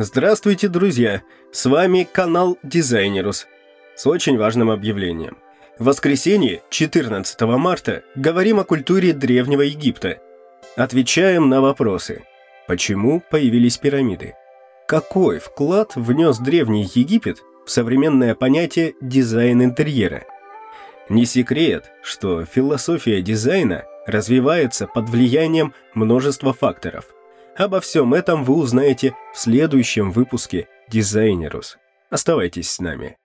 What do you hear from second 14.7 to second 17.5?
Какой вклад внес Древний Египет